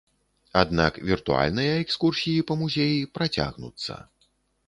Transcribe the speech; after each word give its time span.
Аднак 0.61 0.93
віртуальныя 1.09 1.75
экскурсіі 1.83 2.45
па 2.51 2.57
музеі 2.61 2.97
працягнуцца. 3.17 3.99